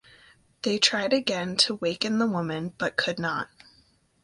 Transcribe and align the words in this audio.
They 0.63 0.79
tried 0.79 1.13
again 1.13 1.57
to 1.57 1.75
waken 1.75 2.17
the 2.17 2.25
woman, 2.25 2.73
but 2.75 2.97
could 2.97 3.19
not. 3.19 3.49